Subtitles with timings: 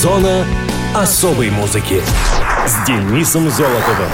[0.00, 0.46] Зона
[0.94, 2.00] особой музыки
[2.66, 4.08] с Денисом Золотовым.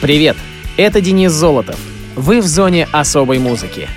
[0.00, 0.36] Привет,
[0.76, 1.76] это Денис Золотов.
[2.14, 3.88] Вы в зоне особой музыки.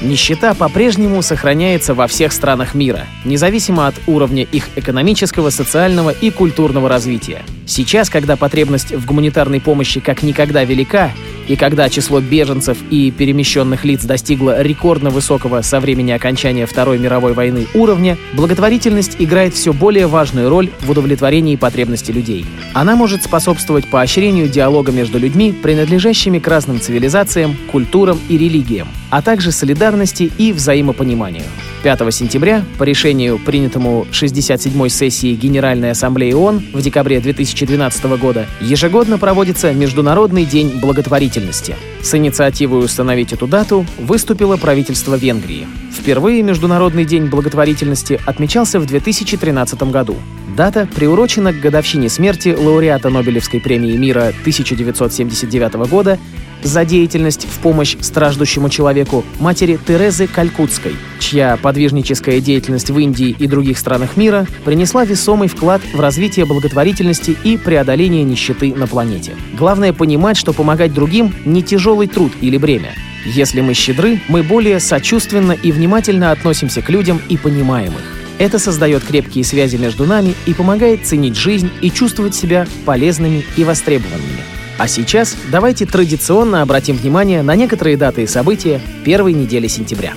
[0.00, 6.88] Нищета по-прежнему сохраняется во всех странах мира, независимо от уровня их экономического, социального и культурного
[6.88, 7.42] развития.
[7.66, 11.10] Сейчас, когда потребность в гуманитарной помощи как никогда велика,
[11.50, 17.32] и когда число беженцев и перемещенных лиц достигло рекордно высокого со времени окончания Второй мировой
[17.32, 22.46] войны уровня, благотворительность играет все более важную роль в удовлетворении потребностей людей.
[22.72, 29.20] Она может способствовать поощрению диалога между людьми, принадлежащими к разным цивилизациям, культурам и религиям, а
[29.20, 31.46] также солидарности и взаимопониманию.
[31.82, 39.18] 5 сентября по решению, принятому 67-й сессии Генеральной Ассамблеи ООН в декабре 2012 года, ежегодно
[39.18, 41.76] проводится Международный день благотворительности.
[42.02, 45.66] С инициативой установить эту дату выступило правительство Венгрии.
[45.92, 50.16] Впервые Международный день благотворительности отмечался в 2013 году.
[50.56, 56.18] Дата приурочена к годовщине смерти лауреата Нобелевской премии мира 1979 года
[56.62, 63.46] за деятельность в помощь страждущему человеку матери Терезы Калькутской, чья подвижническая деятельность в Индии и
[63.46, 69.32] других странах мира принесла весомый вклад в развитие благотворительности и преодоление нищеты на планете.
[69.58, 72.92] Главное понимать, что помогать другим— не тяжелый труд или бремя.
[73.24, 78.20] Если мы щедры, мы более сочувственно и внимательно относимся к людям и понимаем их.
[78.38, 83.64] Это создает крепкие связи между нами и помогает ценить жизнь и чувствовать себя полезными и
[83.64, 84.49] востребованными.
[84.80, 90.14] А сейчас давайте традиционно обратим внимание на некоторые даты и события первой недели сентября.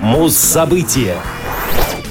[0.00, 1.16] Муз-события.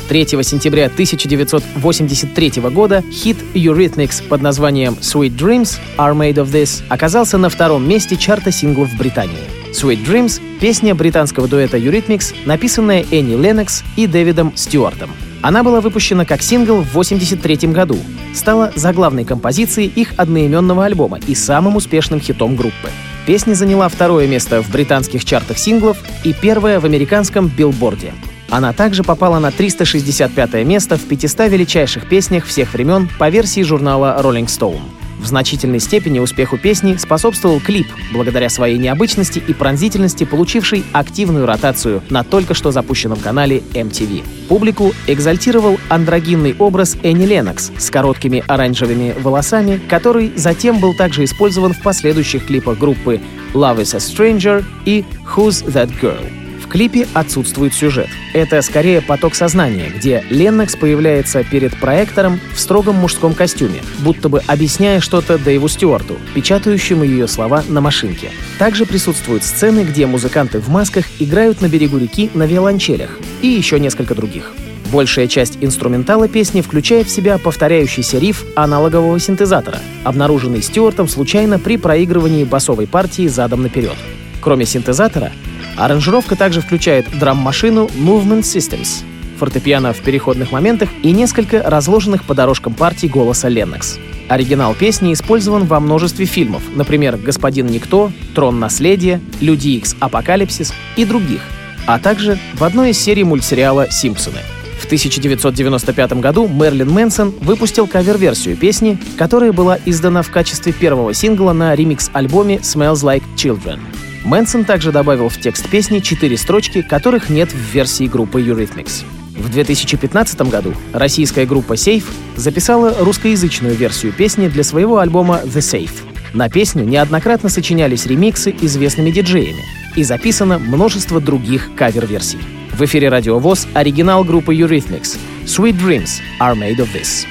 [0.09, 7.38] 3 сентября 1983 года хит Eurythmics под названием Sweet Dreams Are Made of This оказался
[7.38, 9.40] на втором месте чарта синглов в Британии.
[9.72, 15.09] Sweet Dreams— песня британского дуэта Eurythmics, написанная Энни Леннокс и Дэвидом Стюартом.
[15.42, 17.97] Она была выпущена как сингл в 1983 году,
[18.36, 22.90] стала заглавной композицией их одноименного альбома и самым успешным хитом группы.
[23.25, 28.13] Песня заняла второе место в британских чартах синглов и первое в американском билборде.
[28.50, 34.19] Она также попала на 365 место в 500 величайших песнях всех времен по версии журнала
[34.22, 34.81] Rolling Stone.
[35.25, 42.03] В значительной степени успеху песни способствовал клип, благодаря своей необычности и пронзительности, получивший активную ротацию
[42.12, 44.24] на только что запущенном канале MTV.
[44.47, 51.74] Публику экзальтировал андрогинный образ Энни Леннокс с короткими оранжевыми волосами, который затем был также использован
[51.74, 53.19] в последующих клипах группы
[53.56, 55.03] Love is a Stranger и
[55.35, 58.08] Who's That Girl клипе отсутствует сюжет.
[58.34, 64.42] Это скорее поток сознания, где Леннокс появляется перед проектором в строгом мужском костюме, будто бы
[64.48, 68.31] объясняя что-то Дэйву Стюарту, печатающему ее слова на машинке.
[68.59, 73.80] Также присутствуют сцены, где музыканты в масках играют на берегу реки на виолончелях и еще
[73.80, 74.53] несколько других.
[74.92, 81.78] Большая часть инструментала песни включает в себя повторяющийся риф аналогового синтезатора, обнаруженный Стюартом случайно при
[81.78, 83.96] проигрывании басовой партии задом наперед.
[84.42, 85.32] Кроме синтезатора,
[85.78, 89.03] Аранжировка также включает драм-машину Movement Systems,
[89.38, 94.00] фортепиано в переходных моментах и несколько разложенных по дорожкам партий голоса Леннокс.
[94.30, 99.96] Оригинал песни использован во множестве фильмов, например, «Господин Никто», «Трон наследия», «Люди Икс.
[100.00, 101.41] Апокалипсис» и других,
[101.85, 104.40] а также в одной из серий мультсериала «Симпсоны».
[104.80, 111.53] В 1995 году Мерлин Мэнсон выпустил кавер-версию песни, которая была издана в качестве первого сингла
[111.53, 113.80] на ремикс-альбоме «Smells Like Children».
[114.25, 119.06] Мэнсон также добавил в текст песни четыре строчки, которых нет в версии группы Eurythmics.
[119.38, 122.03] В 2015 году российская группа Safe
[122.35, 125.91] записала русскоязычную версию песни для своего альбома The Safe.
[126.34, 129.64] На песню неоднократно сочинялись ремиксы известными диджеями
[129.96, 132.40] и записано множество других кавер-версий.
[132.74, 137.28] В эфире Радио ВОЗ оригинал группы Eurythmics «Sweet Dreams are made of this».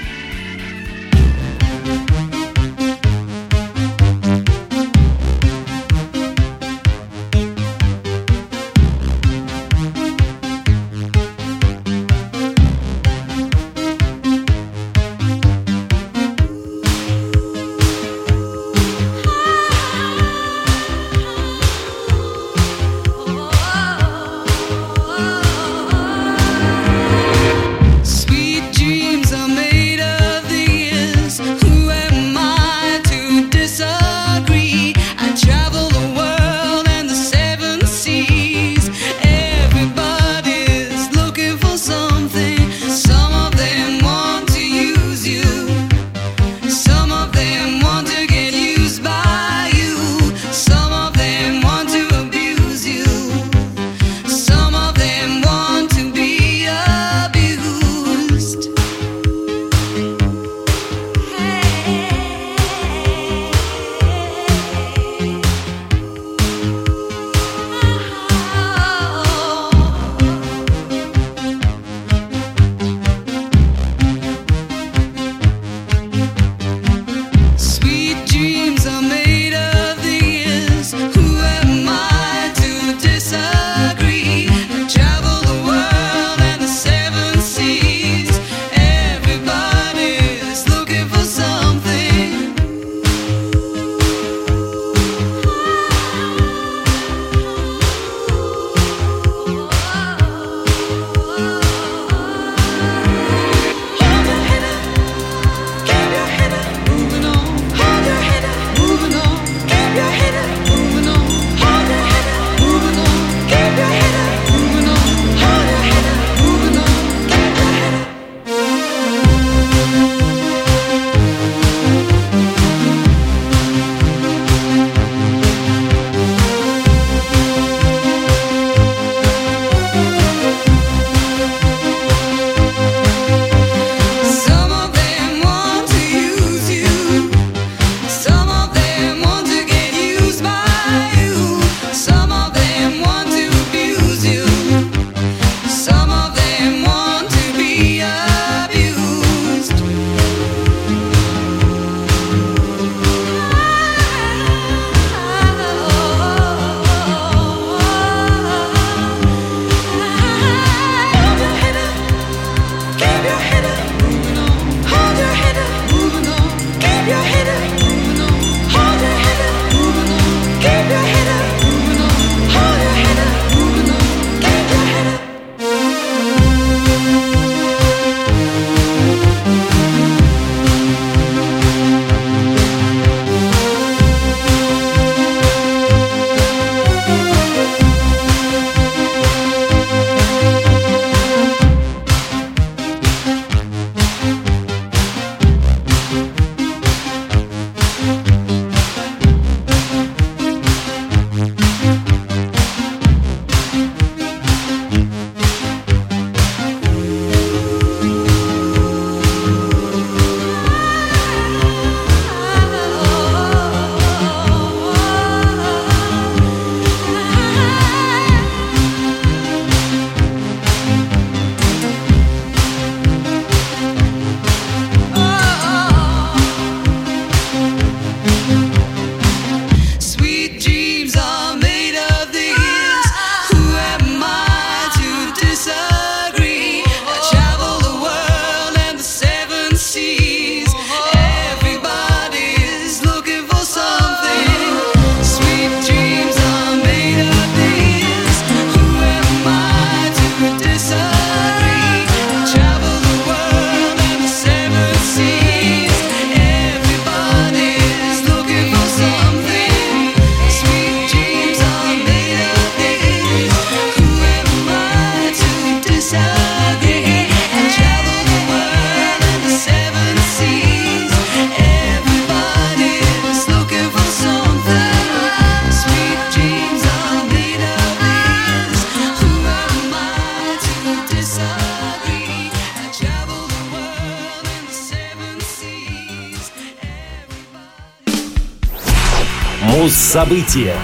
[290.04, 290.74] События.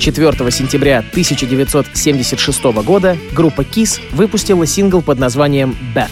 [0.00, 6.10] 4 сентября 1976 года группа Kiss выпустила сингл под названием «Beth».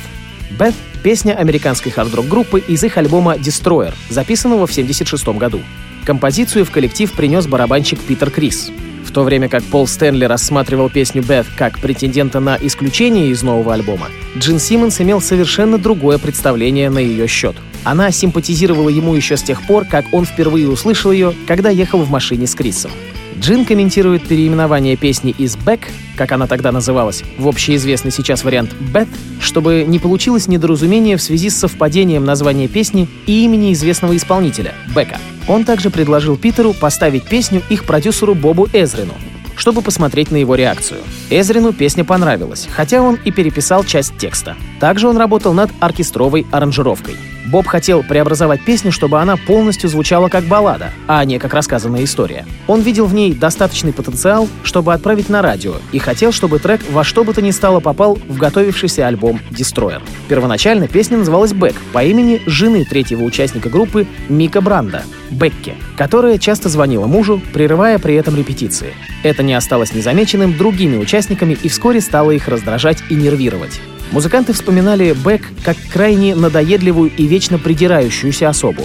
[0.57, 5.61] «Beth»— песня американской хард-рок группы из их альбома «Destroyer», записанного в 1976 году.
[6.05, 8.71] Композицию в коллектив принес барабанщик Питер Крис.
[9.15, 14.09] То время как Пол Стэнли рассматривал песню «Beth» как претендента на исключение из нового альбома,
[14.37, 17.55] Джин Симмонс имел совершенно другое представление на ее счет.
[17.85, 22.11] Она симпатизировала ему еще с тех пор, как он впервые услышал ее, когда ехал в
[22.11, 22.91] машине с Крисом.
[23.39, 25.83] Джин комментирует переименование песни из «Back»,
[26.17, 31.51] как она тогда называлась, в общеизвестный сейчас вариант «Beth», чтобы не получилось недоразумение в связи
[31.51, 35.19] с совпадением названия песни и имени известного исполнителя— Бека.
[35.49, 39.15] Он также предложил Питеру поставить песню их продюсеру Бобу Эзрину,
[39.57, 41.01] чтобы посмотреть на его реакцию.
[41.31, 44.57] Эзрину песня понравилась, хотя он и переписал часть текста.
[44.81, 47.17] Также он работал над оркестровой аранжировкой.
[47.45, 52.47] Боб хотел преобразовать песню, чтобы она полностью звучала как баллада, а не как рассказанная история.
[52.67, 57.05] Он видел в ней достаточный потенциал, чтобы отправить на радио, и хотел, чтобы трек во
[57.05, 60.03] что бы то ни стало попал в готовившийся альбом «Destroyer».
[60.29, 66.69] Первоначально песня называлась «Бэк» по имени жены третьего участника группы Мика Бранда, Бекки, которая часто
[66.69, 68.95] звонила мужу, прерывая при этом репетиции.
[69.23, 73.81] Это не осталось незамеченным другими участниками и вскоре стало их раздражать и нервировать.
[74.15, 78.85] Музыканты вспоминали Бек как крайне надоедливую и вечно придирающуюся особу.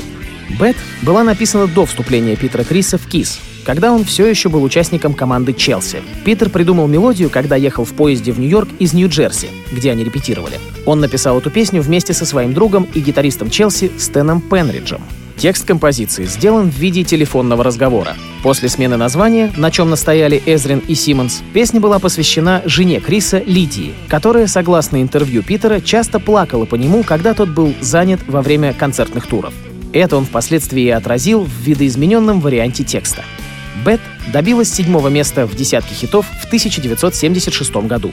[0.59, 5.13] Бет была написана до вступления Питера Криса в КИС, когда он все еще был участником
[5.13, 6.01] команды Челси.
[6.25, 10.59] Питер придумал мелодию, когда ехал в поезде в Нью-Йорк из Нью-Джерси, где они репетировали.
[10.87, 15.03] Он написал эту песню вместе со своим другом и гитаристом Челси Стэном Пенриджем.
[15.39, 18.17] Текст композиции сделан в виде телефонного разговора.
[18.43, 23.93] После смены названия, на чем настояли Эзрин и Симмонс, песня была посвящена жене Криса Лидии,
[24.09, 29.27] которая, согласно интервью Питера, часто плакала по нему, когда тот был занят во время концертных
[29.27, 29.53] туров.
[29.93, 33.23] Это он впоследствии и отразил в видоизмененном варианте текста.
[33.85, 34.01] Бет
[34.33, 38.11] добилась седьмого места в десятке хитов в 1976 году.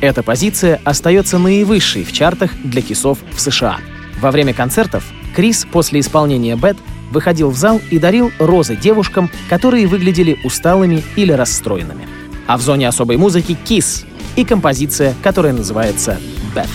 [0.00, 3.76] Эта позиция остается наивысшей в чартах для кисов в США.
[4.22, 6.76] Во время концертов Крис после исполнения «Бэт»
[7.10, 12.08] выходил в зал и дарил розы девушкам, которые выглядели усталыми или расстроенными.
[12.46, 14.04] А в зоне особой музыки «Кис»
[14.36, 16.18] и композиция, которая называется
[16.54, 16.68] «Бэт».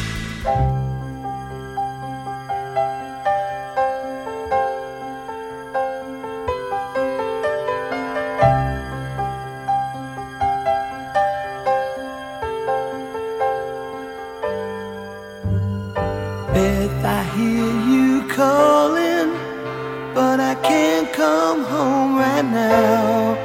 [22.44, 23.36] Now.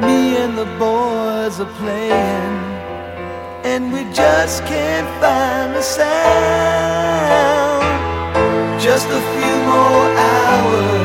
[0.00, 2.54] Me and the boys are playing,
[3.64, 6.04] and we just can't find the sound.
[8.80, 11.03] Just a few more hours,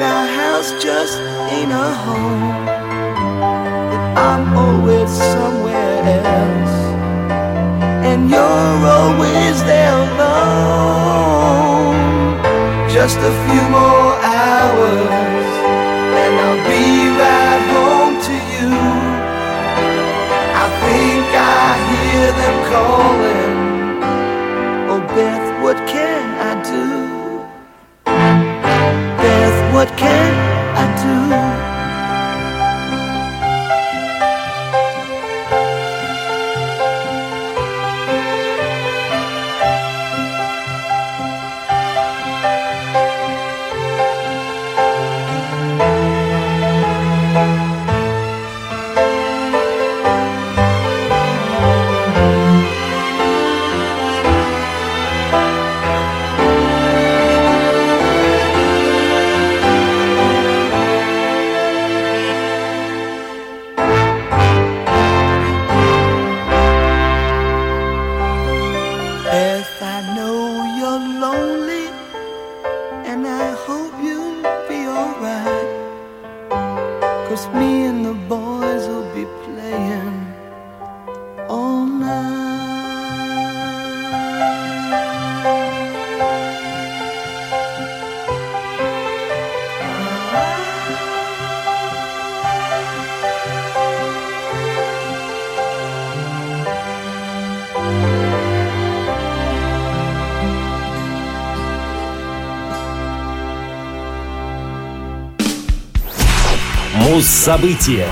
[0.00, 1.18] that our house just
[1.52, 2.64] ain't a home.
[3.90, 6.29] That I'm always somewhere else,
[107.40, 108.06] Муз-события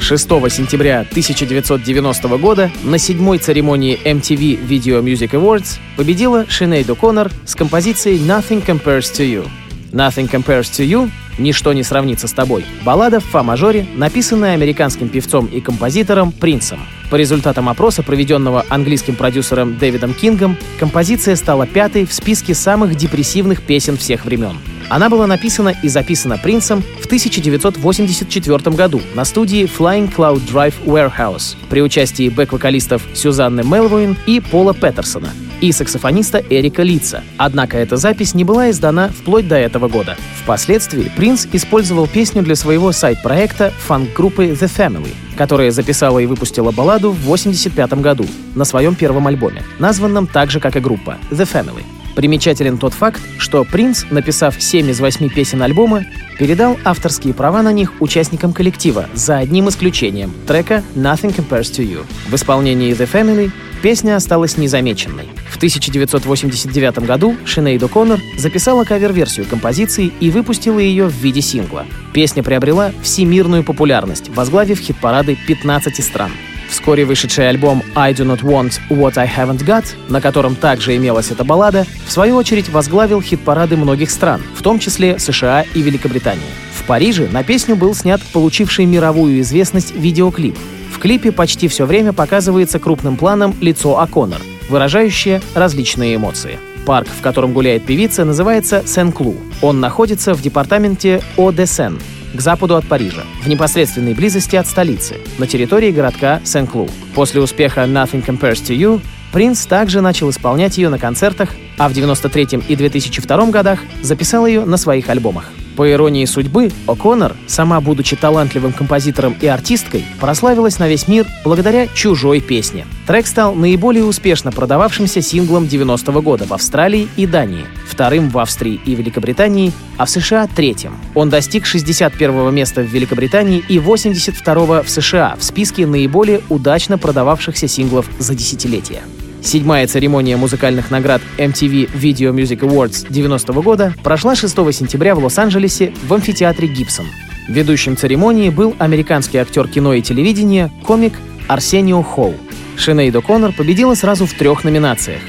[0.00, 7.54] 6 сентября 1990 года на седьмой церемонии MTV Video Music Awards победила Шинейд О'Коннор с
[7.54, 9.48] композицией «Nothing Compares to You».
[9.92, 15.46] «Nothing Compares to You» «Ничто не сравнится с тобой»— баллада в фа-мажоре, написанная американским певцом
[15.46, 16.80] и композитором Принцем.
[17.10, 23.62] По результатам опроса, проведенного английским продюсером Дэвидом Кингом, композиция стала пятой в списке самых депрессивных
[23.62, 24.58] песен всех времен.
[24.88, 31.56] Она была написана и записана Принцем в 1984 году на студии Flying Cloud Drive Warehouse
[31.68, 35.30] при участии бэк-вокалистов Сюзанны Мелвуин и Пола Петерсона
[35.60, 37.22] и саксофониста Эрика Литца.
[37.36, 40.16] Однако эта запись не была издана вплоть до этого года.
[40.42, 47.10] Впоследствии Принц использовал песню для своего сайт-проекта фанк-группы The Family, которая записала и выпустила балладу
[47.10, 51.84] в 1985 году на своем первом альбоме, названном так же, как и группа— The Family.
[52.18, 56.04] Примечателен тот факт, что Принц, написав 7 из 8 песен альбома,
[56.36, 62.04] передал авторские права на них участникам коллектива, за одним исключением— трека «Nothing Compares to You».
[62.28, 65.28] В исполнении The Family песня осталась незамеченной.
[65.48, 71.86] В 1989 году Шинейд О'Коннор записала кавер-версию композиции и выпустила ее в виде сингла.
[72.12, 76.32] Песня приобрела всемирную популярность, возглавив хит-парады 15 стран.
[76.78, 81.32] Вскоре вышедший альбом «I Do Not Want What I Haven't Got», на котором также имелась
[81.32, 86.46] эта баллада, в свою очередь возглавил хит-парады многих стран, в том числе США и Великобритании.
[86.72, 90.56] В Париже на песню был снят получивший мировую известность видеоклип.
[90.94, 96.60] В клипе почти все время показывается крупным планом лицо О'Коннор, выражающее различные эмоции.
[96.86, 99.36] Парк, в котором гуляет певица, называется Сен-Клу.
[99.62, 101.98] Он находится в департаменте О-де-Сен,
[102.34, 106.88] к западу от Парижа, в непосредственной близости от столицы, на территории городка Сен-Клу.
[107.14, 109.00] После успеха «Nothing Compares to You»
[109.32, 114.64] Принц также начал исполнять ее на концертах, а в 1993 и 2002 годах записал ее
[114.64, 115.50] на своих альбомах.
[115.78, 121.86] По иронии судьбы, О'Коннор, сама будучи талантливым композитором и артисткой, прославилась на весь мир благодаря
[121.86, 122.84] «Чужой песне».
[123.06, 128.80] Трек стал наиболее успешно продававшимся синглом 90-го года в Австралии и Дании, вторым в Австрии
[128.84, 130.96] и Великобритании, а в США— третьим.
[131.14, 137.68] Он достиг 61-го места в Великобритании и 82-го в США в списке наиболее удачно продававшихся
[137.68, 139.02] синглов за десятилетия.
[139.42, 145.92] Седьмая церемония музыкальных наград MTV Video Music Awards 90 года прошла 6 сентября в Лос-Анджелесе
[146.06, 147.06] в амфитеатре Гибсон.
[147.48, 151.14] Ведущим церемонии был американский актер кино и телевидения, комик
[151.46, 152.34] Арсенио Холл.
[152.76, 155.22] Шинейд О'Коннор победила сразу в трех номинациях.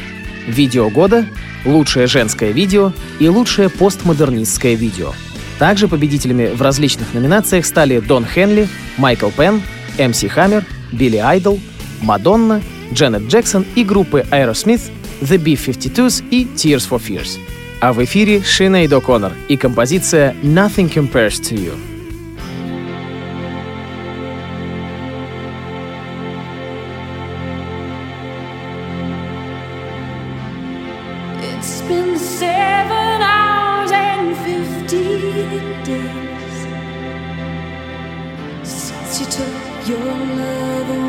[0.48, 1.26] Видео года,
[1.64, 5.14] лучшее женское видео и лучшее постмодернистское видео.
[5.60, 9.62] Также победителями в различных номинациях стали Дон Хенли, Майкл Пен,
[9.98, 11.60] МС Хаммер, Билли Айдол,
[12.02, 12.62] Мадонна
[12.94, 14.92] Дженнет Джексон и группы Aerosmith,
[15.22, 17.40] The B-52s и Tears for Fears.
[17.82, 21.74] А в эфире Шинейд О'Коннор и композиция Nothing Compares to You.
[31.42, 35.20] It's been seven hours and fifty
[35.86, 36.68] days
[38.64, 41.09] since you took your love away.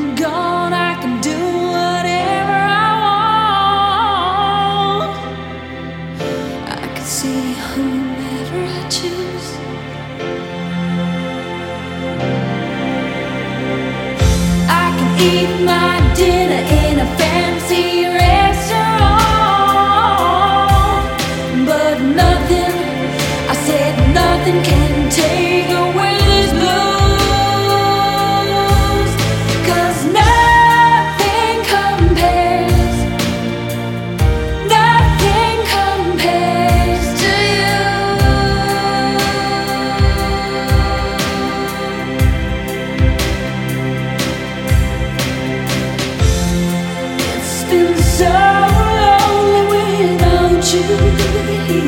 [48.11, 51.80] so lonely without you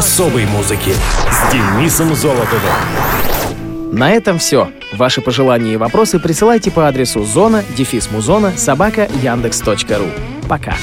[0.00, 0.94] особой музыки
[1.30, 2.72] с Денисом Золотовым.
[3.92, 4.70] На этом все.
[4.94, 10.06] Ваши пожелания и вопросы присылайте по адресу зона дефис музона собака яндекс.ру.
[10.48, 10.74] Пока.